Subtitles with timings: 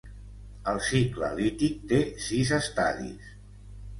[0.71, 3.31] El cicle lític té sis estadis.